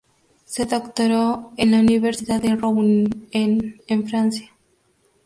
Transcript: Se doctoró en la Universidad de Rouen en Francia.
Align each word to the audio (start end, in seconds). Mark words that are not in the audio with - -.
Se 0.45 0.65
doctoró 0.65 1.53
en 1.57 1.69
la 1.69 1.79
Universidad 1.79 2.41
de 2.41 2.55
Rouen 2.55 3.27
en 3.33 4.07
Francia. 4.09 4.49